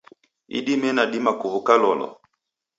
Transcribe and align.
Idime 0.57 0.89
nidima 0.95 1.31
kuw'uka 1.39 1.73
lolo? 1.81 2.07